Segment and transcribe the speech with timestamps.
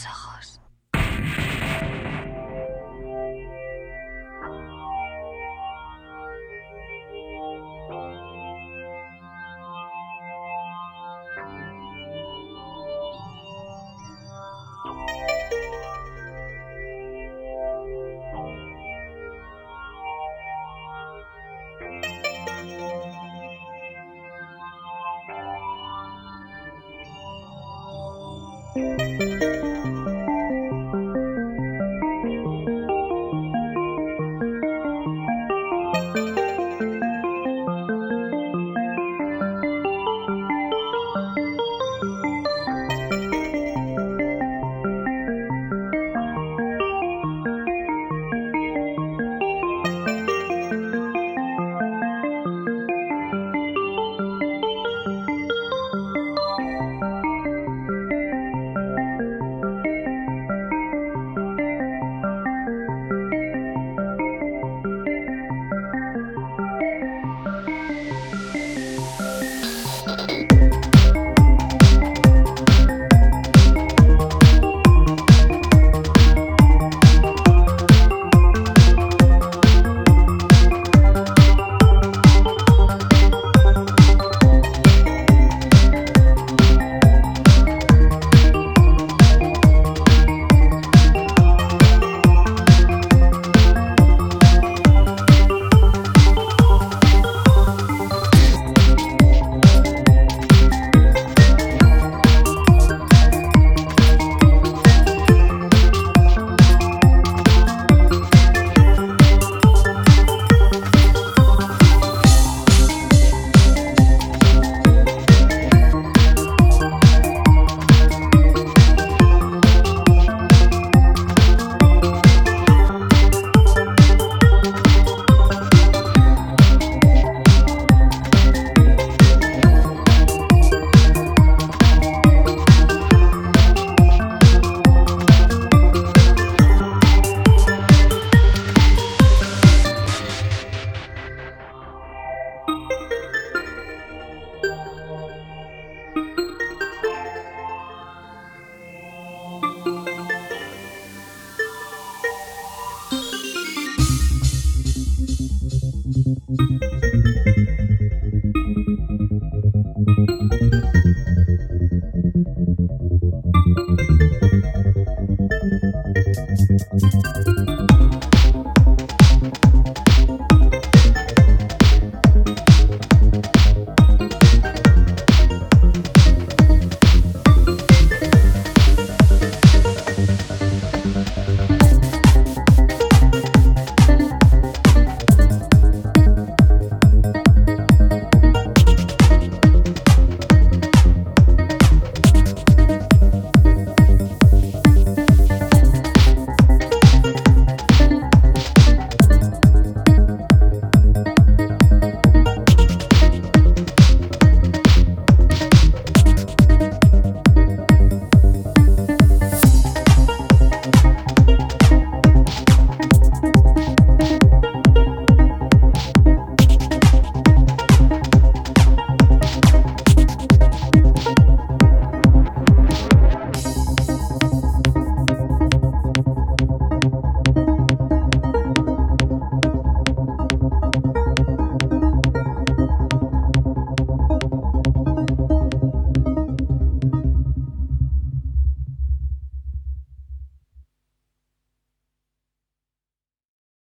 [0.00, 0.29] Abre los ojos.